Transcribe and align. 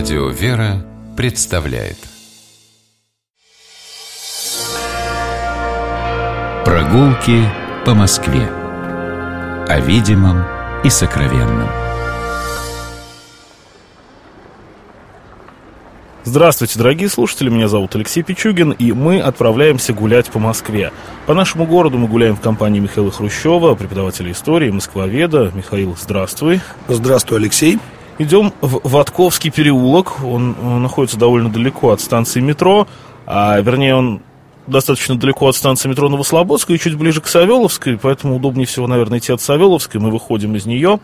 Радио 0.00 0.30
«Вера» 0.30 0.82
представляет 1.14 1.98
Прогулки 6.64 7.44
по 7.84 7.92
Москве 7.92 8.48
О 9.68 9.80
видимом 9.80 10.42
и 10.84 10.88
сокровенном 10.88 11.68
Здравствуйте, 16.24 16.78
дорогие 16.78 17.10
слушатели, 17.10 17.50
меня 17.50 17.68
зовут 17.68 17.94
Алексей 17.94 18.22
Пичугин, 18.22 18.70
и 18.70 18.92
мы 18.92 19.20
отправляемся 19.20 19.92
гулять 19.92 20.30
по 20.30 20.38
Москве. 20.38 20.92
По 21.26 21.34
нашему 21.34 21.66
городу 21.66 21.98
мы 21.98 22.08
гуляем 22.08 22.36
в 22.36 22.40
компании 22.40 22.80
Михаила 22.80 23.10
Хрущева, 23.10 23.74
преподавателя 23.74 24.32
истории, 24.32 24.70
москвоведа. 24.70 25.52
Михаил, 25.54 25.94
здравствуй. 26.00 26.62
Здравствуй, 26.88 27.36
Алексей. 27.36 27.78
Идем 28.20 28.52
в 28.60 28.80
Ватковский 28.84 29.50
переулок, 29.50 30.22
он, 30.22 30.54
он 30.62 30.82
находится 30.82 31.18
довольно 31.18 31.48
далеко 31.48 31.90
от 31.90 32.02
станции 32.02 32.40
метро, 32.40 32.86
а 33.24 33.58
вернее 33.62 33.94
он 33.94 34.20
достаточно 34.66 35.16
далеко 35.18 35.48
от 35.48 35.56
станции 35.56 35.88
метро 35.88 36.10
Новослободская 36.10 36.76
и 36.76 36.78
чуть 36.78 36.98
ближе 36.98 37.22
к 37.22 37.26
Савеловской, 37.26 37.96
поэтому 37.96 38.36
удобнее 38.36 38.66
всего, 38.66 38.86
наверное, 38.86 39.20
идти 39.20 39.32
от 39.32 39.40
Савеловской, 39.40 40.02
мы 40.02 40.10
выходим 40.10 40.54
из 40.54 40.66
нее 40.66 41.00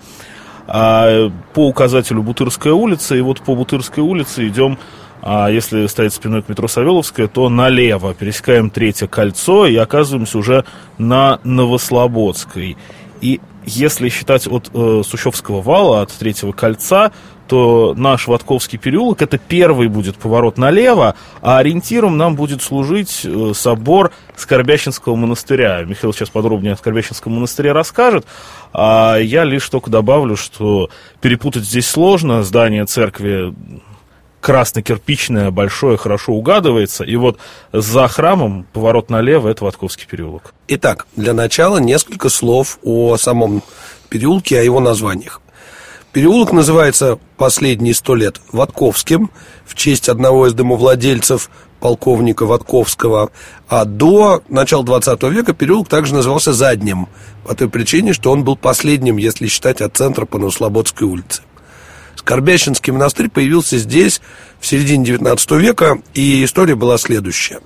а, 0.66 1.32
по 1.54 1.66
указателю 1.66 2.22
Бутырская 2.22 2.74
улица, 2.74 3.16
и 3.16 3.22
вот 3.22 3.40
по 3.40 3.54
Бутырской 3.54 4.04
улице 4.04 4.46
идем 4.48 4.76
а 5.22 5.48
если 5.48 5.86
стоять 5.86 6.12
спиной 6.12 6.42
к 6.42 6.50
метро 6.50 6.68
Савеловская, 6.68 7.28
то 7.28 7.48
налево. 7.48 8.12
Пересекаем 8.12 8.68
третье 8.68 9.06
кольцо 9.06 9.66
и 9.66 9.74
оказываемся 9.74 10.36
уже 10.36 10.66
на 10.98 11.40
Новослободской. 11.44 12.76
И 13.22 13.40
если 13.66 14.08
считать 14.08 14.46
от 14.46 14.70
э, 14.72 15.02
Сущевского 15.04 15.60
вала, 15.60 16.02
от 16.02 16.12
третьего 16.12 16.52
кольца, 16.52 17.12
то 17.48 17.94
наш 17.96 18.26
Ватковский 18.26 18.78
переулок 18.78 19.22
это 19.22 19.38
первый 19.38 19.88
будет 19.88 20.16
поворот 20.16 20.58
налево, 20.58 21.14
а 21.42 21.58
ориентиром 21.58 22.16
нам 22.16 22.36
будет 22.36 22.62
служить 22.62 23.22
э, 23.24 23.52
собор 23.54 24.12
Скорбящинского 24.36 25.16
монастыря. 25.16 25.82
Михаил 25.84 26.12
сейчас 26.12 26.30
подробнее 26.30 26.72
о 26.74 26.76
Скорбящинском 26.76 27.34
монастыре 27.34 27.72
расскажет, 27.72 28.26
а 28.72 29.16
я 29.18 29.44
лишь 29.44 29.68
только 29.68 29.90
добавлю, 29.90 30.36
что 30.36 30.88
перепутать 31.20 31.64
здесь 31.64 31.88
сложно. 31.88 32.42
Здание 32.42 32.84
церкви 32.86 33.54
красно-кирпичное, 34.46 35.50
большое, 35.50 35.96
хорошо 35.96 36.34
угадывается. 36.34 37.02
И 37.02 37.16
вот 37.16 37.36
за 37.72 38.06
храмом 38.06 38.64
поворот 38.72 39.10
налево– 39.10 39.48
это 39.50 39.64
Ватковский 39.64 40.06
переулок. 40.06 40.54
Итак, 40.68 41.08
для 41.16 41.34
начала 41.34 41.78
несколько 41.78 42.28
слов 42.28 42.78
о 42.84 43.16
самом 43.16 43.64
переулке, 44.08 44.60
о 44.60 44.62
его 44.62 44.78
названиях. 44.78 45.42
Переулок 46.12 46.52
называется 46.52 47.18
последние 47.36 47.92
сто 47.92 48.14
лет 48.14 48.40
Ватковским 48.52 49.32
в 49.64 49.74
честь 49.74 50.08
одного 50.08 50.46
из 50.46 50.52
домовладельцев 50.52 51.50
полковника 51.80 52.46
Ватковского, 52.46 53.32
а 53.68 53.84
до 53.84 54.44
начала 54.48 54.84
20 54.84 55.24
века 55.24 55.54
переулок 55.54 55.88
также 55.88 56.14
назывался 56.14 56.52
Задним, 56.52 57.08
по 57.42 57.56
той 57.56 57.68
причине, 57.68 58.12
что 58.12 58.30
он 58.30 58.44
был 58.44 58.56
последним, 58.56 59.16
если 59.16 59.48
считать 59.48 59.80
от 59.80 59.96
центра 59.96 60.24
по 60.24 60.38
Новослободской 60.38 61.08
улице. 61.08 61.42
Скорбящинский 62.26 62.92
монастырь 62.92 63.28
появился 63.28 63.78
здесь 63.78 64.20
в 64.58 64.66
середине 64.66 65.04
19 65.04 65.48
века, 65.52 66.00
и 66.12 66.42
история 66.42 66.74
была 66.74 66.98
следующая. 66.98 67.60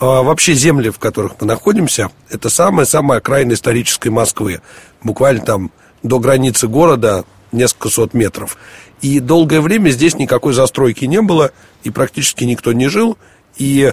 А, 0.00 0.22
вообще 0.22 0.54
земли, 0.54 0.88
в 0.88 0.98
которых 0.98 1.34
мы 1.38 1.46
находимся, 1.46 2.10
это 2.30 2.48
самая-самая 2.48 3.18
окраина 3.18 3.52
исторической 3.52 4.08
Москвы. 4.08 4.62
Буквально 5.02 5.44
там 5.44 5.70
до 6.02 6.18
границы 6.20 6.68
города 6.68 7.26
несколько 7.52 7.90
сот 7.90 8.14
метров. 8.14 8.56
И 9.02 9.20
долгое 9.20 9.60
время 9.60 9.90
здесь 9.90 10.14
никакой 10.14 10.54
застройки 10.54 11.04
не 11.04 11.20
было, 11.20 11.50
и 11.82 11.90
практически 11.90 12.44
никто 12.44 12.72
не 12.72 12.88
жил. 12.88 13.18
И 13.58 13.92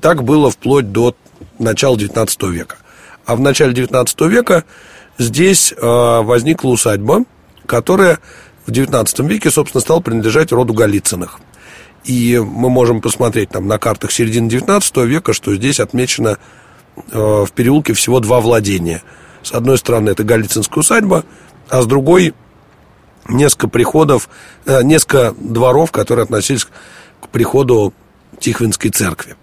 так 0.00 0.22
было 0.22 0.52
вплоть 0.52 0.92
до 0.92 1.16
начала 1.58 1.98
19 1.98 2.42
века. 2.44 2.76
А 3.24 3.34
в 3.34 3.40
начале 3.40 3.74
19 3.74 4.20
века 4.20 4.62
здесь 5.18 5.72
э, 5.76 5.76
возникла 5.80 6.68
усадьба, 6.68 7.24
которая 7.66 8.20
в 8.66 8.70
XIX 8.70 9.26
веке, 9.26 9.50
собственно, 9.50 9.80
стал 9.80 10.00
принадлежать 10.00 10.52
роду 10.52 10.74
Голицыных. 10.74 11.40
И 12.04 12.38
мы 12.38 12.70
можем 12.70 13.00
посмотреть 13.00 13.50
там 13.50 13.66
на 13.66 13.78
картах 13.78 14.12
середины 14.12 14.48
XIX 14.48 15.06
века, 15.06 15.32
что 15.32 15.54
здесь 15.54 15.80
отмечено 15.80 16.38
э, 16.96 17.18
в 17.18 17.50
переулке 17.52 17.94
всего 17.94 18.20
два 18.20 18.40
владения. 18.40 19.02
С 19.42 19.52
одной 19.52 19.78
стороны, 19.78 20.10
это 20.10 20.24
Голицынская 20.24 20.80
усадьба, 20.80 21.24
а 21.68 21.82
с 21.82 21.86
другой 21.86 22.34
несколько 23.28 23.68
приходов, 23.68 24.28
э, 24.66 24.82
несколько 24.82 25.34
дворов, 25.38 25.90
которые 25.90 26.24
относились 26.24 26.64
к 26.64 27.28
приходу 27.28 27.92
Тихвинской 28.38 28.90
церкви. 28.90 29.36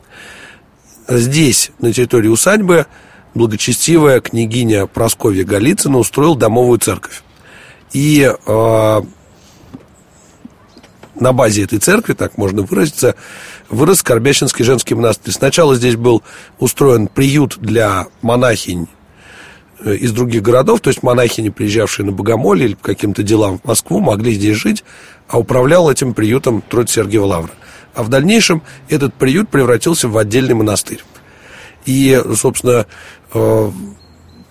Здесь, 1.07 1.71
на 1.79 1.91
территории 1.91 2.29
усадьбы, 2.29 2.85
благочестивая 3.33 4.21
княгиня 4.21 4.85
Просковья 4.85 5.43
Голицына 5.43 5.97
устроила 5.97 6.37
домовую 6.37 6.79
церковь. 6.79 7.23
И 7.93 8.29
э, 8.45 9.01
на 11.15 11.31
базе 11.31 11.63
этой 11.63 11.79
церкви, 11.79 12.13
так 12.13 12.37
можно 12.37 12.63
выразиться, 12.63 13.15
вырос 13.69 13.99
Скорбящинский 13.99 14.65
женский 14.65 14.95
монастырь. 14.95 15.33
Сначала 15.33 15.75
здесь 15.75 15.95
был 15.95 16.23
устроен 16.59 17.07
приют 17.07 17.57
для 17.59 18.07
монахинь 18.21 18.87
э, 19.79 19.95
из 19.95 20.11
других 20.11 20.41
городов, 20.41 20.81
то 20.81 20.89
есть 20.89 21.03
монахини, 21.03 21.49
приезжавшие 21.49 22.05
на 22.05 22.11
Богомолье 22.11 22.65
или 22.65 22.73
по 22.73 22.83
каким-то 22.83 23.21
делам 23.21 23.59
в 23.59 23.65
Москву, 23.65 23.99
могли 23.99 24.33
здесь 24.33 24.57
жить, 24.57 24.83
а 25.27 25.39
управлял 25.39 25.89
этим 25.89 26.13
приютом 26.13 26.61
Троиц 26.61 26.91
Сергиева 26.91 27.25
Лавра. 27.25 27.51
А 27.93 28.01
в 28.01 28.09
дальнейшем 28.09 28.63
этот 28.89 29.13
приют 29.13 29.49
превратился 29.49 30.07
в 30.07 30.17
отдельный 30.17 30.55
монастырь. 30.55 31.03
И, 31.85 32.19
собственно, 32.35 32.87
э, 33.33 33.71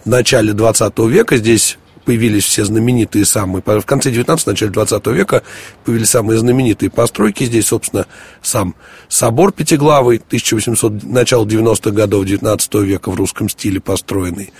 в 0.04 0.08
начале 0.08 0.52
20 0.52 0.98
века 1.08 1.36
здесь 1.36 1.78
появились 2.04 2.44
все 2.44 2.64
знаменитые 2.64 3.24
самые, 3.24 3.62
в 3.64 3.86
конце 3.86 4.10
19 4.10 4.46
начале 4.46 4.70
20 4.70 5.06
века 5.08 5.42
появились 5.84 6.10
самые 6.10 6.38
знаменитые 6.38 6.90
постройки. 6.90 7.44
Здесь, 7.44 7.66
собственно, 7.66 8.06
сам 8.42 8.74
собор 9.08 9.52
Пятиглавый, 9.52 10.18
1800, 10.18 11.04
начало 11.04 11.44
90-х 11.44 11.90
годов 11.90 12.24
19 12.24 12.74
века 12.74 13.10
в 13.10 13.14
русском 13.14 13.48
стиле 13.48 13.80
построенный. 13.80 14.52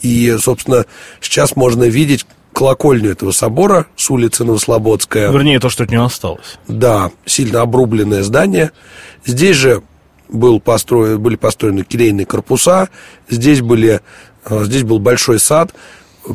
И, 0.00 0.36
собственно, 0.38 0.86
сейчас 1.20 1.56
можно 1.56 1.84
видеть 1.84 2.26
колокольню 2.52 3.12
этого 3.12 3.30
собора 3.30 3.86
с 3.96 4.10
улицы 4.10 4.44
Новослободская. 4.44 5.30
Вернее, 5.30 5.60
то, 5.60 5.68
что 5.68 5.84
от 5.84 5.90
нее 5.90 6.04
осталось. 6.04 6.58
Да, 6.66 7.12
сильно 7.24 7.62
обрубленное 7.62 8.22
здание. 8.22 8.72
Здесь 9.24 9.56
же 9.56 9.82
был 10.28 10.60
построен, 10.60 11.20
были 11.20 11.36
построены 11.36 11.84
келейные 11.84 12.26
корпуса, 12.26 12.88
здесь, 13.28 13.60
были, 13.60 14.00
э, 14.44 14.64
здесь 14.64 14.82
был 14.82 14.98
большой 14.98 15.38
сад, 15.38 15.72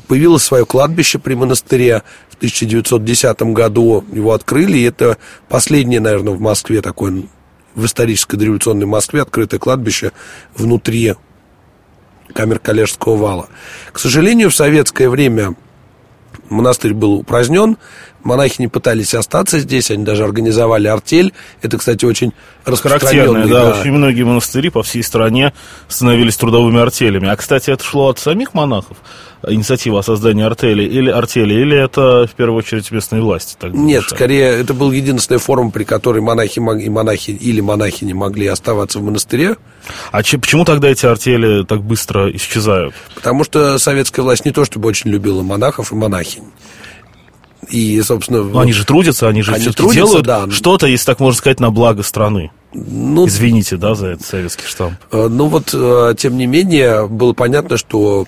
появилось 0.08 0.44
свое 0.44 0.66
кладбище 0.66 1.20
при 1.20 1.36
монастыре. 1.36 2.04
В 2.30 2.36
1910 2.36 3.42
году 3.54 4.04
его 4.12 4.34
открыли, 4.34 4.78
и 4.78 4.84
это 4.84 5.18
последнее, 5.48 6.00
наверное, 6.00 6.34
в 6.34 6.42
Москве 6.42 6.81
такое, 6.81 7.24
в 7.76 7.86
исторической 7.86 8.38
дореволюционной 8.38 8.86
Москве 8.86 9.22
открытое 9.22 9.59
кладбище 9.59 10.12
внутри 10.56 11.16
камер 12.34 12.59
Калежского 12.59 13.16
вала. 13.16 13.50
К 13.92 14.00
сожалению, 14.00 14.50
в 14.50 14.56
советское 14.56 15.09
время 15.09 15.56
монастырь 16.50 16.94
был 16.94 17.14
упразднен, 17.14 17.78
монахи 18.23 18.56
не 18.59 18.67
пытались 18.67 19.13
остаться 19.13 19.59
здесь, 19.59 19.91
они 19.91 20.03
даже 20.03 20.23
организовали 20.23 20.88
артель. 20.88 21.34
Это, 21.61 21.78
кстати, 21.78 22.06
очень 22.06 22.34
распространенный. 22.66 23.50
Да, 23.50 23.72
да, 23.72 23.79
очень 23.79 23.91
многие 23.91 24.23
монастыри 24.23 24.69
по 24.69 24.84
всей 24.84 25.03
стране 25.03 25.53
становились 25.88 26.38
трудовыми 26.38 26.79
артелями. 26.81 27.28
А, 27.29 27.35
кстати, 27.35 27.69
это 27.69 27.84
шло 27.84 28.09
от 28.09 28.19
самих 28.19 28.53
монахов, 28.53 28.97
инициатива 29.47 30.00
о 30.00 30.03
создании 30.03 30.45
артели, 30.45 30.84
или 30.84 31.09
артели, 31.09 31.53
или 31.53 31.78
это, 31.78 32.28
в 32.28 32.35
первую 32.35 32.59
очередь, 32.59 32.90
местные 32.91 33.22
власти? 33.22 33.55
Так 33.59 33.73
Нет, 33.73 34.03
решали? 34.03 34.16
скорее, 34.16 34.46
это 34.49 34.73
был 34.73 34.91
единственная 34.91 35.40
форма, 35.40 35.72
при 35.72 35.84
которой 35.84 36.22
монахи, 36.22 36.59
и 36.59 36.90
монахи 36.90 37.31
или 37.31 37.61
монахи 37.61 38.03
не 38.03 38.14
могли 38.14 38.47
оставаться 38.47 38.99
в 38.99 39.03
монастыре. 39.03 39.58
А 40.11 40.23
че, 40.23 40.37
почему 40.37 40.64
тогда 40.66 40.90
эти 40.90 41.05
артели 41.05 41.66
так 41.66 41.81
быстро 41.81 42.31
исчезают? 42.31 42.96
Потому 43.16 43.43
что 43.43 43.78
советская 43.78 44.23
власть 44.23 44.46
не 44.46 44.52
то 44.52 44.64
чтобы 44.66 44.87
очень 44.87 45.09
любила 45.09 45.41
монахов 45.41 45.91
и 45.91 45.96
монахинь. 45.96 46.43
И, 47.70 48.02
собственно... 48.02 48.44
Но 48.44 48.60
они 48.60 48.74
же 48.74 48.86
трудятся, 48.86 49.28
они 49.28 49.42
же 49.42 49.54
они 49.54 49.62
все-таки 49.62 49.94
делают 49.94 50.26
да. 50.26 50.50
что-то, 50.50 50.88
если 50.88 51.06
так 51.06 51.20
можно 51.20 51.38
сказать, 51.38 51.60
на 51.60 51.72
благо 51.72 52.04
страны. 52.04 52.52
Ну, 52.74 53.28
Извините, 53.28 53.78
да, 53.78 53.96
за 53.96 54.08
этот 54.08 54.26
советский 54.26 54.66
штамп. 54.66 54.96
Э, 55.12 55.28
ну 55.30 55.48
вот, 55.48 55.70
э, 55.74 56.16
тем 56.18 56.38
не 56.38 56.48
менее, 56.48 57.08
было 57.08 57.34
понятно, 57.34 57.78
что 57.78 58.26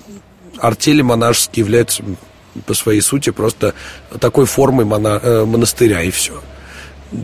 артели 0.59 1.01
монашеские 1.01 1.65
являются 1.65 2.03
по 2.65 2.73
своей 2.73 3.01
сути 3.01 3.31
просто 3.31 3.73
такой 4.19 4.45
формой 4.45 4.85
мона, 4.85 5.19
э, 5.21 5.45
монастыря, 5.45 6.03
и 6.03 6.11
все. 6.11 6.41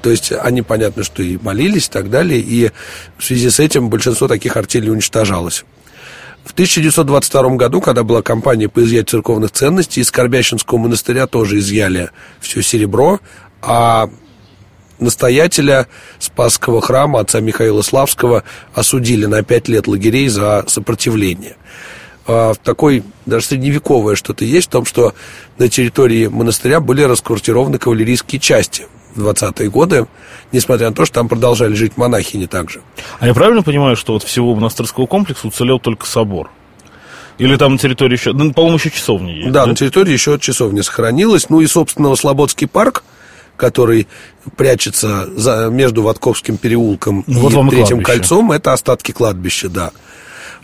То 0.02 0.10
есть 0.10 0.32
они, 0.32 0.62
понятно, 0.62 1.04
что 1.04 1.22
и 1.24 1.38
молились 1.38 1.88
и 1.88 1.92
так 1.92 2.10
далее, 2.10 2.40
и 2.40 2.72
в 3.18 3.24
связи 3.24 3.50
с 3.50 3.60
этим 3.60 3.90
большинство 3.90 4.28
таких 4.28 4.58
артелей 4.58 4.90
уничтожалось. 4.90 5.66
В 6.44 6.54
1922 6.54 7.56
году, 7.56 7.82
когда 7.82 8.04
была 8.04 8.22
кампания 8.22 8.68
по 8.68 8.84
изъятию 8.84 9.20
церковных 9.20 9.52
ценностей, 9.52 10.02
из 10.02 10.08
Скорбящинского 10.08 10.78
монастыря 10.80 11.28
тоже 11.28 11.60
изъяли 11.60 12.10
все 12.40 12.62
серебро, 12.62 13.20
а 13.62 14.10
настоятеля 15.00 15.88
Спасского 16.20 16.82
храма 16.82 17.20
отца 17.20 17.40
Михаила 17.40 17.82
Славского 17.82 18.44
осудили 18.74 19.26
на 19.26 19.44
пять 19.44 19.68
лет 19.68 19.88
лагерей 19.88 20.28
за 20.30 20.64
сопротивление. 20.68 21.58
А, 22.28 22.54
такой 22.64 23.04
даже 23.26 23.48
средневековое 23.48 24.16
что-то 24.16 24.46
есть 24.46 24.68
в 24.68 24.72
том, 24.72 24.86
что 24.86 25.14
на 25.58 25.68
территории 25.70 26.28
монастыря 26.28 26.80
были 26.80 27.02
расквартированы 27.04 27.78
кавалерийские 27.78 28.40
части 28.40 28.88
в 29.16 29.28
20-е 29.28 29.70
годы, 29.70 30.08
несмотря 30.52 30.90
на 30.90 30.96
то, 30.96 31.06
что 31.06 31.16
там 31.16 31.30
продолжали 31.30 31.74
жить 31.74 31.98
монахини 31.98 32.46
также. 32.46 32.82
А 33.20 33.28
я 33.28 33.34
правильно 33.34 33.64
понимаю, 33.64 33.96
что 33.96 34.14
вот 34.14 34.24
всего 34.24 34.56
монастырского 34.56 35.06
комплекса 35.06 35.48
уцелел 35.48 35.80
только 35.80 36.06
собор? 36.06 36.50
Или 37.38 37.56
там 37.56 37.74
на 37.74 37.78
территории 37.78 38.14
еще, 38.14 38.34
ну, 38.34 38.54
по-моему, 38.54 38.78
еще 38.78 38.92
часовня 38.92 39.34
есть? 39.34 39.52
Да, 39.52 39.62
да, 39.62 39.72
на 39.72 39.76
территории 39.76 40.14
еще 40.14 40.38
часовня 40.40 40.84
сохранилась. 40.84 41.50
Ну 41.50 41.62
и, 41.62 41.68
собственно, 41.68 42.16
Слободский 42.16 42.68
парк, 42.68 43.04
который 43.58 44.08
прячется 44.58 45.28
за, 45.36 45.70
между 45.72 46.04
Ватковским 46.04 46.58
переулком 46.58 47.24
ну, 47.26 47.50
и 47.50 47.54
вот 47.54 47.70
Третьим 47.70 48.04
кольцом, 48.04 48.52
это 48.52 48.74
остатки 48.74 49.12
кладбища, 49.12 49.70
да. 49.70 49.92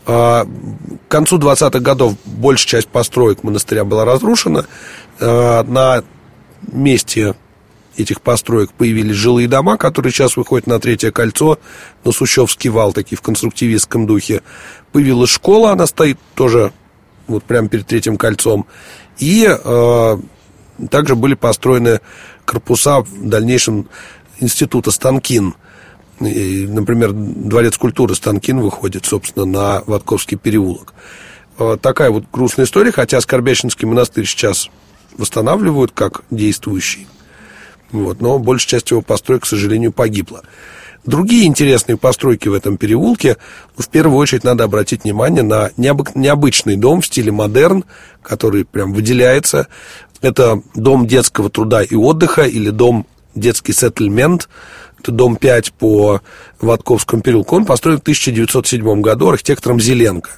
А, 0.06 0.46
к 0.46 1.12
концу 1.12 1.38
20-х 1.38 1.80
годов 1.80 2.14
большая 2.26 2.82
часть 2.82 2.88
построек 2.88 3.44
монастыря 3.44 3.84
была 3.84 4.06
разрушена. 4.06 4.66
А, 5.20 5.64
на 5.64 6.04
месте 6.72 7.36
этих 7.98 8.22
построек 8.22 8.72
появились 8.72 9.16
жилые 9.16 9.48
дома, 9.48 9.78
которые 9.78 10.12
сейчас 10.12 10.38
выходят 10.38 10.68
на 10.68 10.80
Третье 10.80 11.12
кольцо, 11.12 11.60
на 12.04 12.12
Сущевский 12.12 12.70
вал, 12.70 12.94
такие 12.94 13.18
в 13.18 13.22
конструктивистском 13.22 14.06
духе. 14.06 14.44
Появилась 14.92 15.30
школа, 15.30 15.72
она 15.72 15.88
стоит 15.88 16.18
тоже 16.36 16.72
вот 17.28 17.44
прямо 17.44 17.68
перед 17.68 17.88
Третьим 17.88 18.18
кольцом. 18.18 18.66
И 19.18 19.48
э, 19.48 20.18
также 20.90 21.16
были 21.16 21.34
построены 21.34 22.02
корпуса 22.46 23.02
в 23.02 23.28
дальнейшем 23.28 23.90
института 24.40 24.92
Станкин. 24.92 25.56
И, 26.22 26.66
например, 26.68 27.12
Дворец 27.14 27.78
культуры 27.78 28.16
Станкин 28.16 28.60
выходит, 28.60 29.06
собственно, 29.06 29.46
на 29.46 29.84
Ватковский 29.86 30.38
переулок. 30.38 30.94
Э, 31.60 31.78
такая 31.82 32.12
вот 32.12 32.26
грустная 32.32 32.66
история, 32.66 32.92
хотя 32.92 33.20
Скорбящинский 33.20 33.88
монастырь 33.88 34.26
сейчас 34.26 34.70
восстанавливают 35.18 35.92
как 35.92 36.24
действующий. 36.30 37.08
Вот, 37.92 38.22
но 38.22 38.40
большая 38.40 38.68
часть 38.80 38.92
его 38.92 39.02
построек, 39.02 39.44
к 39.44 39.48
сожалению, 39.48 39.92
погибла. 39.92 40.44
Другие 41.06 41.46
интересные 41.46 41.98
постройки 41.98 42.50
в 42.50 42.54
этом 42.54 42.78
переулке, 42.78 43.38
в 43.78 43.88
первую 43.88 44.18
очередь 44.18 44.44
надо 44.44 44.66
обратить 44.66 45.06
внимание 45.06 45.42
на 45.42 45.72
необы- 45.78 46.12
необычный 46.16 46.76
дом 46.76 47.00
в 47.00 47.06
стиле 47.06 47.32
модерн, 47.32 47.86
который 48.22 48.66
прям 48.66 48.94
выделяется. 48.94 49.68
Это 50.22 50.62
дом 50.76 51.08
детского 51.08 51.50
труда 51.50 51.82
и 51.82 51.96
отдыха 51.96 52.44
или 52.44 52.72
дом 52.72 53.08
детский 53.36 53.72
сеттельмент. 53.72 54.50
Это 55.08 55.16
дом 55.16 55.38
5 55.38 55.72
по 55.72 56.22
Ватковскому 56.60 57.22
переулку. 57.22 57.56
Он 57.56 57.64
построен 57.64 58.00
в 58.00 58.02
1907 58.02 59.00
году 59.00 59.30
архитектором 59.30 59.80
Зеленко. 59.80 60.32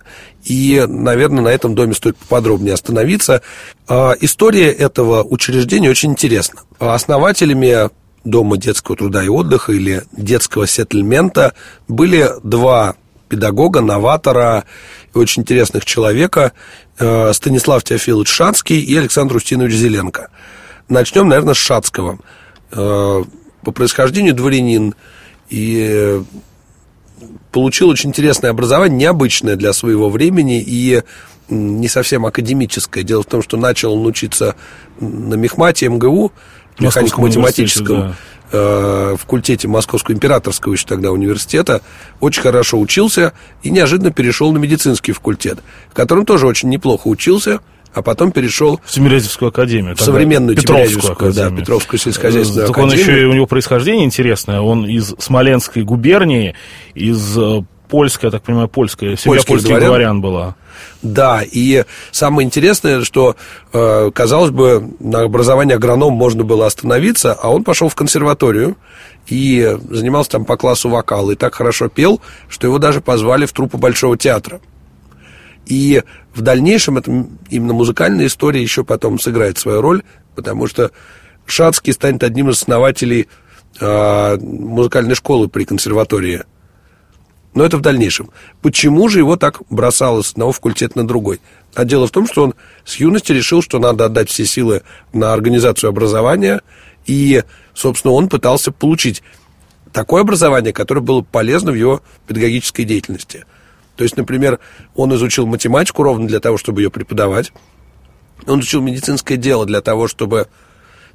И, 0.44 0.86
наверное, 0.88 1.44
на 1.44 1.48
этом 1.48 1.74
доме 1.74 1.96
стоит 1.96 2.16
поподробнее 2.18 2.76
остановиться. 2.76 3.42
А, 3.88 4.14
история 4.22 4.72
этого 4.72 5.24
учреждения 5.24 5.90
очень 5.90 6.12
интересна. 6.12 6.62
Основателями 6.78 7.90
Дома 8.26 8.58
детского 8.58 8.98
труда 8.98 9.24
и 9.24 9.28
отдыха 9.28 9.72
или 9.72 10.04
детского 10.12 10.68
сеттельмента 10.68 11.54
были 11.88 12.30
два 12.44 12.96
педагога, 13.28 13.82
новатора 13.82 14.66
и 15.16 15.18
очень 15.18 15.42
интересных 15.44 15.86
человека 15.86 16.52
э, 17.00 17.32
Станислав 17.34 17.84
Теофилович 17.84 18.28
Шацкий 18.28 18.82
и 18.82 18.96
Александр 18.98 19.38
Устинович 19.38 19.74
Зеленко. 19.74 20.30
Начнем, 20.90 21.30
наверное, 21.30 21.54
с 21.54 21.58
Шацкого. 21.58 22.20
Э, 23.62 23.66
по 23.66 23.72
происхождению 23.72 24.34
дворянин 24.34 24.96
и 25.50 26.22
получил 27.52 27.90
очень 27.90 28.10
интересное 28.10 28.52
образование, 28.52 28.98
необычное 28.98 29.56
для 29.56 29.74
своего 29.74 30.10
времени 30.10 30.64
и 30.66 31.04
не 31.50 31.88
совсем 31.88 32.26
академическое. 32.26 33.04
Дело 33.04 33.24
в 33.24 33.26
том, 33.26 33.42
что 33.42 33.58
начал 33.58 33.94
он 33.94 34.06
учиться 34.06 34.56
на 35.00 35.36
Мехмате 35.36 35.90
МГУ, 35.90 36.32
механико-математическом 36.78 37.98
да. 37.98 38.16
э, 38.52 39.16
факультете 39.20 39.68
Московского 39.68 40.14
императорского 40.14 40.74
еще 40.74 40.86
тогда 40.86 41.12
университета, 41.12 41.82
очень 42.20 42.42
хорошо 42.42 42.80
учился 42.80 43.34
и 43.64 43.72
неожиданно 43.72 44.12
перешел 44.12 44.52
на 44.52 44.60
медицинский 44.60 45.12
факультет, 45.12 45.60
в 45.90 45.94
котором 45.96 46.26
тоже 46.26 46.46
очень 46.46 46.70
неплохо 46.70 47.08
учился, 47.08 47.60
а 47.94 48.02
потом 48.02 48.32
перешел 48.32 48.80
в 48.84 48.92
Тимирязевскую 48.92 49.50
академию. 49.50 49.96
В 49.96 50.02
современную 50.02 50.56
Петровскую 50.56 51.14
академию. 51.14 51.52
Да, 51.52 51.58
Петровскую 51.58 52.00
сельскохозяйственную 52.00 52.68
так 52.68 52.78
академию. 52.78 53.06
он 53.06 53.16
еще, 53.16 53.26
у 53.26 53.34
него 53.34 53.46
происхождение 53.46 54.06
интересное, 54.06 54.62
он 54.62 54.86
из 54.86 55.16
Смоленской 55.18 55.84
губернии, 55.84 56.56
из 56.94 57.38
э, 57.38 57.62
польская, 57.90 58.28
я 58.28 58.32
так 58.32 58.44
понимаю, 58.44 58.70
польская, 58.70 59.18
семья 59.18 59.38
польских, 59.38 59.48
польских 59.48 59.70
дворян. 59.70 59.88
дворян 59.90 60.22
была. 60.22 60.56
Да, 61.02 61.42
и 61.44 61.84
самое 62.12 62.46
интересное, 62.46 63.04
что, 63.04 63.36
э, 63.74 64.12
казалось 64.14 64.52
бы, 64.52 64.92
на 65.00 65.22
образование 65.22 65.76
агроном 65.76 66.14
можно 66.14 66.44
было 66.44 66.66
остановиться, 66.66 67.34
а 67.34 67.50
он 67.50 67.64
пошел 67.64 67.90
в 67.90 67.96
консерваторию 67.96 68.78
и 69.28 69.78
занимался 69.90 70.32
там 70.32 70.46
по 70.46 70.58
классу 70.58 70.90
вокала, 70.90 71.32
и 71.32 71.36
так 71.36 71.56
хорошо 71.56 71.90
пел, 71.90 72.22
что 72.48 72.68
его 72.68 72.78
даже 72.78 73.02
позвали 73.02 73.46
в 73.46 73.52
труппу 73.52 73.78
Большого 73.78 74.18
театра. 74.18 74.62
И 75.70 76.04
в 76.34 76.42
дальнейшем 76.42 76.98
это 76.98 77.26
именно 77.50 77.74
музыкальная 77.74 78.26
история 78.26 78.62
еще 78.62 78.84
потом 78.84 79.20
сыграет 79.20 79.58
свою 79.58 79.82
роль, 79.82 80.04
потому 80.36 80.68
что 80.68 80.92
Шацкий 81.46 81.94
станет 81.94 82.24
одним 82.24 82.50
из 82.50 82.62
основателей 82.62 83.30
э, 83.80 84.38
музыкальной 84.38 85.16
школы 85.16 85.48
при 85.48 85.64
консерватории 85.64 86.44
но 87.54 87.66
это 87.66 87.78
в 87.78 87.82
дальнейшем. 87.82 88.30
Почему 88.62 89.08
же 89.10 89.20
его 89.20 89.36
так 89.36 89.62
бросало 89.70 90.22
с 90.22 90.32
одного 90.32 90.52
факультета 90.52 90.98
на 90.98 91.08
другой? 91.08 91.42
А 91.74 91.84
дело 91.84 92.08
в 92.08 92.12
том, 92.12 92.28
что 92.28 92.44
он 92.44 92.54
с 92.86 92.96
юности 92.98 93.32
решил, 93.32 93.62
что 93.62 93.80
надо 93.80 94.06
отдать 94.06 94.30
все 94.30 94.46
силы 94.46 94.84
на 95.14 95.34
организацию 95.34 95.90
образования, 95.90 96.62
и, 97.06 97.44
собственно, 97.74 98.14
он 98.14 98.30
пытался 98.30 98.72
получить 98.72 99.24
такое 99.92 100.22
образование, 100.22 100.74
которое 100.74 101.02
было 101.02 101.22
полезно 101.22 101.72
в 101.72 101.76
его 101.76 102.02
педагогической 102.28 102.86
деятельности. 102.86 103.46
То 104.00 104.04
есть, 104.04 104.16
например, 104.16 104.60
он 104.96 105.14
изучил 105.16 105.46
математику 105.46 106.04
ровно 106.04 106.26
для 106.26 106.40
того, 106.40 106.58
чтобы 106.58 106.80
ее 106.82 106.90
преподавать. 106.90 107.52
Он 108.48 108.62
изучил 108.62 108.80
медицинское 108.80 109.36
дело 109.36 109.66
для 109.66 109.82
того, 109.82 110.08
чтобы, 110.08 110.48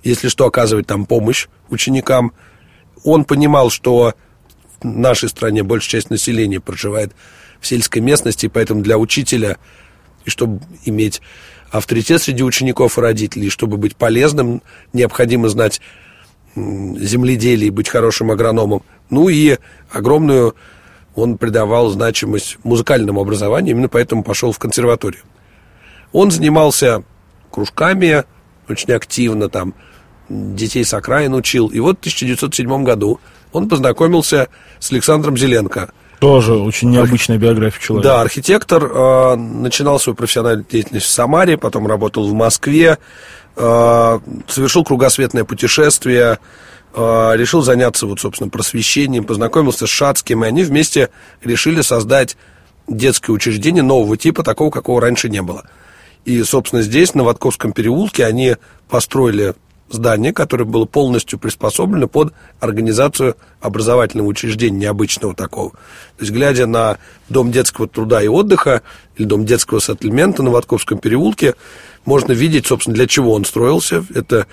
если 0.02 0.28
что, 0.28 0.44
оказывать 0.44 0.86
там 0.86 1.06
помощь 1.06 1.46
ученикам. 1.70 2.34
Он 3.03 3.24
понимал, 3.24 3.70
что 3.70 4.12
нашей 4.82 5.31
стране 5.31 5.62
большая 5.62 5.93
часть 5.93 6.10
населения 6.10 6.60
проживает 6.60 7.14
в 7.58 7.67
сельской 7.67 8.03
местности, 8.03 8.48
поэтому 8.48 8.82
для 8.82 8.98
учителя, 8.98 9.56
и 10.26 10.29
чтобы 10.29 10.60
иметь 10.84 11.22
авторитет 11.70 12.20
среди 12.20 12.43
учеников 12.43 12.98
и 12.98 13.00
родителей, 13.00 13.48
чтобы 13.48 13.79
быть 13.79 13.96
полезным, 13.96 14.60
необходимо 14.93 15.48
знать 15.48 15.81
земледелие 16.55 17.69
и 17.69 17.70
быть 17.70 17.88
хорошим 17.88 18.31
агрономом. 18.31 18.82
Ну 19.08 19.31
и 19.31 19.56
огромную 19.91 20.55
он 21.14 21.38
придавал 21.38 21.88
значимость 21.88 22.58
музыкальному 22.64 23.20
образованию, 23.20 23.72
именно 23.72 23.88
поэтому 23.88 24.22
пошел 24.22 24.52
в 24.52 24.58
консерваторию. 24.58 25.22
Он 26.12 26.30
занимался 26.30 27.02
кружками 27.50 28.24
очень 28.68 28.92
активно, 28.92 29.48
там, 29.48 29.74
детей 30.28 30.84
с 30.84 30.94
окраин 30.94 31.34
учил. 31.34 31.68
И 31.68 31.80
вот 31.80 31.96
в 31.96 32.00
1907 32.00 32.84
году 32.84 33.20
он 33.52 33.68
познакомился 33.68 34.48
с 34.78 34.90
Александром 34.90 35.36
Зеленко. 35.36 35.90
Тоже 36.20 36.54
очень 36.54 36.90
необычная 36.90 37.38
биография 37.38 37.80
человека. 37.80 38.08
Да, 38.08 38.20
архитектор, 38.22 38.84
э, 38.84 39.34
начинал 39.36 39.98
свою 39.98 40.16
профессиональную 40.16 40.66
деятельность 40.68 41.06
в 41.06 41.10
Самаре, 41.10 41.58
потом 41.58 41.86
работал 41.86 42.26
в 42.26 42.32
Москве, 42.32 42.98
э, 43.56 44.18
совершил 44.48 44.84
кругосветное 44.84 45.44
путешествие, 45.44 46.38
решил 46.94 47.63
заняться, 47.63 48.06
вот, 48.06 48.20
собственно, 48.20 48.51
просвещением, 48.51 49.24
познакомился 49.24 49.86
с 49.86 49.91
Шацким, 49.91 50.44
и 50.44 50.48
они 50.48 50.63
вместе 50.63 51.10
решили 51.43 51.82
создать 51.82 52.36
детское 52.86 53.32
учреждение 53.32 53.82
нового 53.82 54.17
типа, 54.17 54.43
такого, 54.43 54.70
какого 54.70 55.01
раньше 55.01 55.29
не 55.29 55.43
было. 55.43 55.65
И, 56.24 56.43
собственно, 56.43 56.82
здесь, 56.82 57.15
на 57.15 57.24
Ватковском 57.24 57.72
переулке, 57.72 58.24
они 58.24 58.56
построили 58.89 59.55
здание, 59.91 60.32
которое 60.32 60.65
было 60.65 60.86
полностью 60.86 61.39
приспособлено 61.39 62.08
под 62.08 62.32
организацию 62.60 63.36
образовательного 63.60 64.27
учреждения 64.27 64.79
необычного 64.79 65.34
такого. 65.34 65.70
То 65.70 66.20
есть, 66.20 66.32
глядя 66.32 66.67
на 66.67 66.98
дом 67.29 67.53
детского 67.53 67.89
труда 67.89 68.22
и 68.22 68.29
отдыха 68.29 68.82
или 69.17 69.27
дом 69.27 69.44
детского 69.44 69.81
сеттельмента 69.81 70.43
на 70.43 70.51
Ватковском 70.51 70.98
переулке, 70.98 71.55
можно 72.05 72.32
видеть, 72.32 72.67
собственно, 72.67 72.94
для 72.94 73.06
чего 73.06 73.32
он 73.32 73.44
строился. 73.44 74.05
Это 74.15 74.46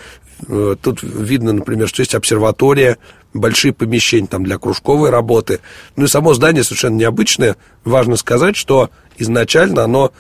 э, 0.48 0.75
тут 0.81 1.03
видно, 1.03 1.53
например, 1.53 1.88
что 1.88 2.01
есть 2.01 2.15
обсерватория, 2.15 2.98
большие 3.34 3.74
помещения 3.74 4.27
там 4.27 4.43
для 4.43 4.58
кружковой 4.58 5.10
работы. 5.10 5.60
Ну 5.96 6.05
и 6.05 6.08
само 6.08 6.34
здание 6.34 6.63
совершенно 6.63 6.96
необычное. 6.96 7.55
Важно 7.84 8.15
сказать, 8.15 8.55
что 8.55 8.89
изначально 9.17 9.84
оно 9.84 10.12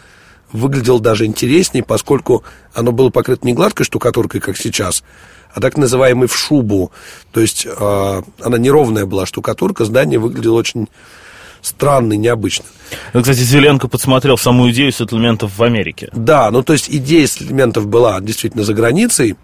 выглядело 0.51 0.99
даже 0.99 1.25
интереснее, 1.25 1.83
поскольку 1.83 2.43
оно 2.73 2.91
было 2.91 3.09
покрыто 3.09 3.45
не 3.45 3.53
гладкой 3.53 3.85
штукатуркой, 3.85 4.41
как 4.41 4.57
сейчас, 4.57 5.03
а 5.53 5.61
так 5.61 5.77
называемой 5.77 6.27
в 6.27 6.35
шубу. 6.35 6.91
То 7.31 7.41
есть 7.41 7.65
э, 7.65 8.21
она 8.41 8.57
неровная 8.57 9.05
была 9.05 9.25
штукатурка, 9.25 9.85
здание 9.85 10.19
выглядело 10.19 10.55
очень 10.55 10.89
странно 11.61 12.13
и 12.13 12.17
необычно. 12.17 12.65
Ну, 13.13 13.21
кстати, 13.21 13.39
Зеленко 13.39 13.87
подсмотрел 13.87 14.37
саму 14.37 14.69
идею 14.71 14.91
сеттельментов 14.91 15.57
в 15.57 15.63
Америке. 15.63 16.09
Да, 16.13 16.51
ну 16.51 16.63
то 16.63 16.73
есть 16.73 16.89
идея 16.89 17.27
сеттельментов 17.27 17.87
была 17.87 18.19
действительно 18.19 18.63
за 18.63 18.73
границей, 18.73 19.37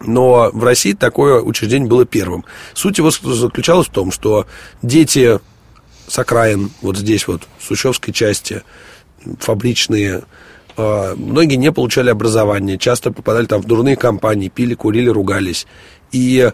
но 0.00 0.50
в 0.52 0.64
России 0.64 0.92
такое 0.92 1.40
учреждение 1.40 1.88
было 1.88 2.04
первым. 2.04 2.44
Суть 2.74 2.98
его 2.98 3.10
заключалась 3.10 3.88
в 3.88 3.92
том, 3.92 4.10
что 4.10 4.46
дети 4.82 5.38
с 6.08 6.18
окраин, 6.18 6.70
вот 6.80 6.96
здесь 6.96 7.26
вот, 7.26 7.42
в 7.58 7.64
Сущевской 7.64 8.12
части, 8.12 8.62
фабричные, 9.38 10.22
а, 10.76 11.14
многие 11.16 11.56
не 11.56 11.70
получали 11.72 12.10
образование, 12.10 12.78
часто 12.78 13.12
попадали 13.12 13.46
там 13.46 13.62
в 13.62 13.66
дурные 13.66 13.96
компании, 13.96 14.48
пили, 14.48 14.74
курили, 14.74 15.08
ругались. 15.08 15.66
И 16.10 16.50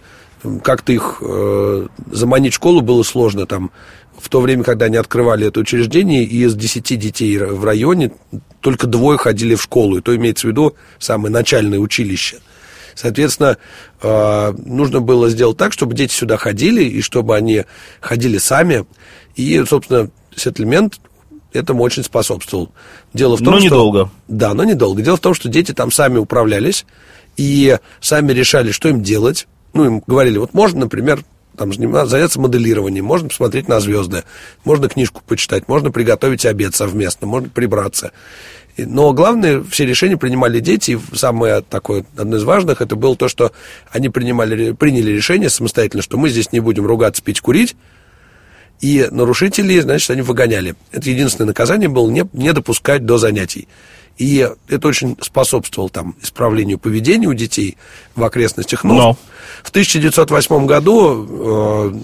как-то 0.62 0.92
их 0.92 1.18
э, 1.21 1.87
заманить 2.12 2.52
в 2.52 2.57
школу 2.57 2.80
было 2.80 3.02
сложно 3.02 3.47
там. 3.47 3.71
В 4.18 4.28
то 4.28 4.40
время, 4.40 4.64
когда 4.64 4.87
они 4.87 4.96
открывали 4.96 5.46
это 5.46 5.60
учреждение, 5.60 6.25
из 6.25 6.54
10 6.54 6.98
детей 6.98 7.38
в 7.38 7.64
районе 7.64 8.10
только 8.60 8.87
двое 8.87 9.16
ходили 9.16 9.54
в 9.54 9.62
школу. 9.62 9.98
И 9.98 10.00
то 10.00 10.14
имеется 10.14 10.46
в 10.46 10.50
виду 10.50 10.75
самое 10.98 11.32
начальное 11.32 11.78
училище. 11.78 12.38
Соответственно, 12.96 13.58
э, 14.02 14.54
нужно 14.66 15.00
было 15.00 15.30
сделать 15.30 15.56
так, 15.56 15.72
чтобы 15.72 15.94
дети 15.94 16.12
сюда 16.12 16.37
ходили, 16.37 16.82
и 16.82 17.00
чтобы 17.00 17.37
они 17.37 17.64
ходили 18.00 18.38
сами. 18.38 18.87
И, 19.37 19.64
собственно, 19.64 20.10
сеттельмент 20.34 20.98
этому 21.52 21.84
очень 21.84 22.02
способствовал. 22.02 22.72
Дело 23.14 23.37
в 23.37 23.38
том, 23.38 23.54
но 23.54 23.60
что... 23.60 23.66
недолго. 23.66 24.10
Да, 24.26 24.52
но 24.52 24.64
недолго. 24.64 25.00
Дело 25.00 25.16
в 25.16 25.20
том, 25.20 25.32
что 25.32 25.48
дети 25.48 25.72
там 25.72 25.92
сами 25.92 26.18
управлялись 26.18 26.87
и 27.37 27.78
сами 28.00 28.32
решали, 28.32 28.72
что 28.72 28.88
им 28.88 29.00
делать. 29.00 29.46
Ну, 29.75 29.84
им 29.84 30.02
говорили, 30.04 30.38
вот 30.38 30.52
можно, 30.52 30.80
например, 30.80 31.22
там 31.59 31.73
заняться 31.73 32.41
моделированием, 32.41 33.05
можно 33.05 33.29
посмотреть 33.29 33.69
на 33.69 33.81
звезды, 33.81 34.25
можно 34.65 34.88
книжку 34.88 35.23
почитать, 35.27 35.69
можно 35.69 35.91
приготовить 35.91 36.47
обед 36.47 36.75
совместно, 36.75 37.27
можно 37.27 37.49
прибраться. 37.49 38.12
Но 38.79 39.12
главное, 39.12 39.62
все 39.62 39.85
решения 39.85 40.17
принимали 40.17 40.61
дети, 40.61 40.93
и 40.93 41.17
самое 41.17 41.62
такое, 41.62 42.05
одно 42.17 42.37
из 42.37 42.45
важных, 42.45 42.81
это 42.81 42.95
было 42.95 43.17
то, 43.17 43.27
что 43.27 43.53
они 43.91 44.09
принимали, 44.09 44.73
приняли 44.73 45.11
решение 45.11 45.50
самостоятельно, 45.50 46.03
что 46.03 46.17
мы 46.17 46.29
здесь 46.29 46.53
не 46.53 46.61
будем 46.61 46.87
ругаться, 46.87 47.23
пить, 47.23 47.41
курить, 47.41 47.77
и 48.81 49.09
нарушителей, 49.11 49.81
значит, 49.81 50.11
они 50.11 50.23
выгоняли. 50.23 50.77
Это 50.93 51.11
единственное 51.11 51.49
наказание 51.49 51.88
было 51.88 52.09
не, 52.09 52.25
не 52.33 52.53
допускать 52.53 53.05
до 53.05 53.19
занятий. 53.19 53.67
И 54.18 54.48
это 54.68 54.88
очень 54.88 55.16
способствовало 55.20 55.90
там 55.90 56.16
исправлению 56.20 56.78
поведения 56.78 57.28
у 57.28 57.34
детей 57.34 57.76
в 58.16 58.25
окрестностях. 58.25 58.82
Но, 58.82 58.94
Но. 58.94 59.16
в 59.62 59.70
1908 59.70 60.66
году 60.66 61.26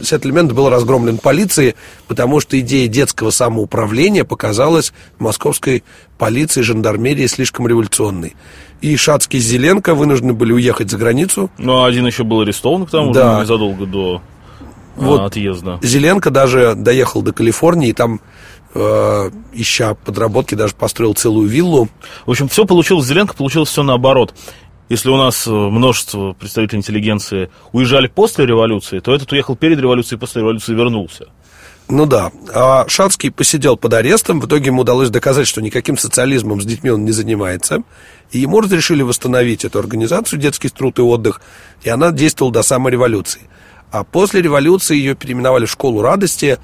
э, 0.01 0.05
сеттельмент 0.05 0.53
был 0.53 0.71
разгромлен 0.71 1.19
полицией, 1.19 1.75
потому 2.07 2.39
что 2.39 2.59
идея 2.61 2.87
детского 2.87 3.31
самоуправления 3.31 4.25
показалась 4.25 4.93
московской 5.19 5.83
полиции, 6.17 6.63
жандармерии 6.63 7.27
слишком 7.27 7.67
революционной. 7.67 8.37
И 8.81 8.97
Шацкий 8.97 9.39
и 9.39 9.43
Зеленко 9.43 9.95
вынуждены 9.95 10.35
были 10.35 10.53
уехать 10.53 10.91
за 10.91 10.99
границу. 10.99 11.51
Ну, 11.59 11.83
а 11.83 11.87
один 11.87 12.07
еще 12.07 12.23
был 12.23 12.43
арестован 12.43 12.87
к 12.87 12.91
тому 12.91 13.13
да. 13.13 13.37
же 13.37 13.43
незадолго 13.43 13.87
до 13.87 14.23
вот 14.97 15.21
а, 15.21 15.25
отъезда. 15.27 15.81
Зеленко 15.83 16.31
даже 16.31 16.75
доехал 16.77 17.23
до 17.23 17.33
Калифорнии, 17.33 17.89
и 17.89 17.93
там 17.93 18.21
э, 18.75 19.31
ища 19.53 19.95
подработки, 19.95 20.55
даже 20.55 20.75
построил 20.75 21.15
целую 21.15 21.49
виллу. 21.49 21.89
В 22.27 22.31
общем, 22.31 22.49
все 22.49 22.65
получилось, 22.65 23.07
Зеленко 23.07 23.35
получилось 23.35 23.69
все 23.69 23.83
наоборот. 23.83 24.35
Если 24.89 25.09
у 25.09 25.17
нас 25.17 25.47
э, 25.47 25.51
множество 25.51 26.35
представителей 26.35 26.79
интеллигенции 26.79 27.51
уезжали 27.73 28.07
после 28.07 28.47
революции, 28.47 29.01
то 29.01 29.15
этот 29.15 29.33
уехал 29.33 29.57
перед 29.57 29.79
революцией, 29.79 30.19
после 30.19 30.43
революции 30.43 30.75
вернулся. 30.75 31.27
Ну 31.89 32.07
да. 32.07 32.33
А 32.53 32.87
Шацкий 32.89 33.31
посидел 33.31 33.77
под 33.77 33.93
арестом. 33.95 34.41
В 34.41 34.47
итоге 34.47 34.67
ему 34.67 34.83
удалось 34.83 35.11
доказать, 35.11 35.47
что 35.47 35.61
никаким 35.61 35.99
социализмом 35.99 36.61
с 36.61 36.65
детьми 36.65 36.91
он 36.91 37.05
не 37.05 37.13
занимается. 37.13 37.83
И 38.31 38.39
ему 38.39 38.61
разрешили 38.61 39.03
восстановить 39.03 39.65
эту 39.65 39.79
организацию 39.79 40.39
«Детский 40.39 40.71
труд 40.71 40.99
и 40.99 41.03
отдых». 41.03 41.43
И 41.83 41.91
она 41.91 42.11
действовала 42.11 42.53
до 42.55 42.63
самой 42.63 42.93
революции. 42.93 43.43
А 43.91 44.03
после 44.03 44.41
революции 44.41 44.97
ее 44.97 45.15
переименовали 45.15 45.67
в 45.67 45.71
«Школу 45.71 46.01
радости», 46.01 46.59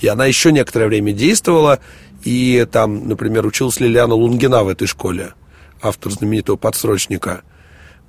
и 0.00 0.06
она 0.08 0.26
еще 0.26 0.52
некоторое 0.52 0.86
время 0.86 1.12
действовала. 1.12 1.80
И 2.24 2.66
там, 2.70 3.08
например, 3.08 3.46
училась 3.46 3.80
Лилиана 3.80 4.14
Лунгина 4.14 4.64
в 4.64 4.68
этой 4.68 4.86
школе, 4.86 5.34
автор 5.80 6.12
знаменитого 6.12 6.56
подсрочника, 6.56 7.42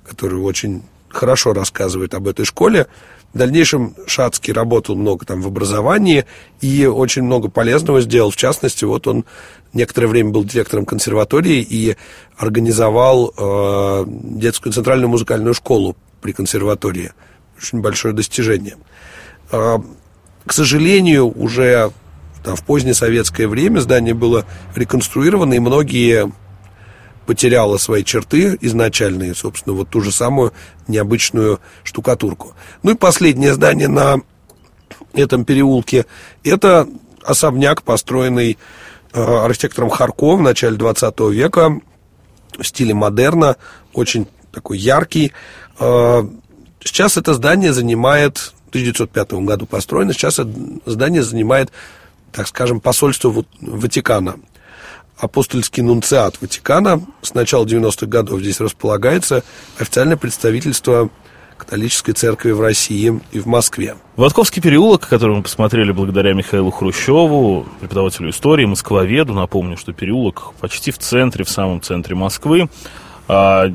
который 0.04 0.40
очень 0.40 0.82
хорошо 1.08 1.52
рассказывает 1.52 2.14
об 2.14 2.26
этой 2.26 2.44
школе. 2.44 2.86
В 3.32 3.38
дальнейшем 3.38 3.94
Шацкий 4.06 4.52
работал 4.52 4.96
много 4.96 5.24
там 5.24 5.40
в 5.40 5.46
образовании 5.46 6.24
и 6.60 6.86
очень 6.86 7.22
много 7.22 7.48
полезного 7.48 8.00
сделал. 8.00 8.32
В 8.32 8.36
частности, 8.36 8.84
вот 8.84 9.06
он 9.06 9.24
некоторое 9.72 10.08
время 10.08 10.30
был 10.30 10.42
директором 10.42 10.84
консерватории 10.84 11.60
и 11.62 11.96
организовал 12.36 13.32
э, 13.36 14.04
детскую 14.08 14.72
центральную 14.72 15.08
музыкальную 15.08 15.54
школу 15.54 15.96
при 16.20 16.32
консерватории– 16.32 17.12
очень 17.60 17.80
большое 17.80 18.14
достижение. 18.14 18.76
К 20.46 20.52
сожалению, 20.52 21.26
уже 21.26 21.92
там, 22.42 22.56
в 22.56 22.64
позднее 22.64 22.94
советское 22.94 23.46
время 23.46 23.80
здание 23.80 24.14
было 24.14 24.46
реконструировано, 24.74 25.54
и 25.54 25.58
многие 25.58 26.32
потеряло 27.26 27.76
свои 27.76 28.02
черты 28.02 28.56
изначальные, 28.60 29.34
собственно, 29.34 29.76
вот 29.76 29.90
ту 29.90 30.00
же 30.00 30.10
самую 30.10 30.52
необычную 30.88 31.60
штукатурку. 31.84 32.54
Ну 32.82 32.92
и 32.92 32.94
последнее 32.94 33.54
здание 33.54 33.88
на 33.88 34.22
этом 35.12 35.44
переулке– 35.44 36.06
это 36.44 36.88
особняк, 37.22 37.82
построенный 37.82 38.58
э, 39.12 39.22
архитектором 39.22 39.90
Харко 39.90 40.36
в 40.36 40.40
начале 40.40 40.76
20 40.76 41.20
века 41.30 41.78
в 42.58 42.64
стиле 42.64 42.94
модерна, 42.94 43.56
очень 43.92 44.26
такой 44.50 44.78
яркий. 44.78 45.32
Э, 45.78 46.22
Сейчас 46.82 47.18
это 47.18 47.34
здание 47.34 47.74
занимает, 47.74 48.54
1905 48.70 49.32
году 49.44 49.66
построено, 49.66 50.12
сейчас 50.12 50.40
здание 50.86 51.22
занимает, 51.22 51.70
так 52.32 52.48
скажем, 52.48 52.80
посольство 52.80 53.44
Ватикана. 53.60 54.36
Апостольский 55.18 55.82
нунциат 55.82 56.40
Ватикана 56.40 57.02
с 57.20 57.34
начала 57.34 57.66
90-х 57.66 58.06
годов 58.06 58.40
здесь 58.40 58.60
располагается 58.60 59.44
официальное 59.78 60.16
представительство 60.16 61.10
католической 61.60 62.12
церкви 62.12 62.52
в 62.52 62.60
России 62.60 63.20
и 63.32 63.38
в 63.38 63.46
Москве. 63.46 63.96
Ватковский 64.16 64.62
переулок, 64.62 65.06
который 65.06 65.36
мы 65.36 65.42
посмотрели 65.42 65.92
благодаря 65.92 66.32
Михаилу 66.32 66.70
Хрущеву, 66.70 67.66
преподавателю 67.80 68.30
истории, 68.30 68.64
москвоведу. 68.64 69.34
Напомню, 69.34 69.76
что 69.76 69.92
переулок 69.92 70.54
почти 70.60 70.90
в 70.90 70.98
центре, 70.98 71.44
в 71.44 71.50
самом 71.50 71.82
центре 71.82 72.16
Москвы. 72.16 72.70
А, 73.28 73.66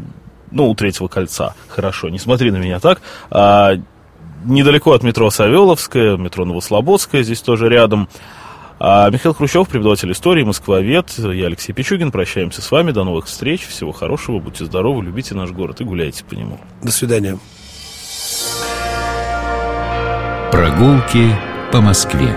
ну, 0.51 0.69
у 0.69 0.75
третьего 0.75 1.07
кольца, 1.07 1.53
хорошо, 1.67 2.09
не 2.09 2.17
смотри 2.17 2.49
на 2.49 2.57
меня 2.57 2.79
так, 2.79 3.01
а, 3.29 3.73
недалеко 4.45 4.93
от 4.93 5.03
метро 5.03 5.29
Савеловская, 5.29 6.17
метро 6.17 6.45
Новослободская, 6.45 7.23
здесь 7.23 7.41
тоже 7.41 7.69
рядом. 7.69 8.07
А 8.77 9.09
Михаил 9.09 9.33
Хрущев, 9.33 9.67
преподаватель 9.69 10.11
истории, 10.11 10.43
москвовед, 10.43 11.13
я 11.17 11.45
Алексей 11.45 11.71
Пичугин, 11.71 12.11
прощаемся 12.11 12.61
с 12.61 12.69
вами, 12.71 12.91
до 12.91 13.03
новых 13.03 13.25
встреч, 13.25 13.65
всего 13.65 13.91
хорошего, 13.91 14.39
будьте 14.39 14.65
здоровы, 14.65 15.03
любите 15.03 15.33
наш 15.33 15.51
город 15.51 15.79
и 15.79 15.85
гуляйте 15.85 16.25
по 16.25 16.33
нему. 16.33 16.59
До 16.83 16.91
свидания. 16.91 17.37
Прогулки 20.51 21.35
по 21.71 21.81
Москве. 21.81 22.35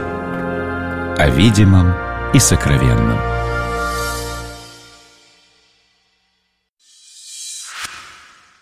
О 1.19 1.29
видимом 1.31 1.95
и 2.33 2.39
сокровенном. 2.39 3.38